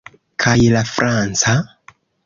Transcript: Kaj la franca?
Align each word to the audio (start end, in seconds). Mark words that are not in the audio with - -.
Kaj 0.43 0.55
la 0.77 0.83
franca? 0.95 1.57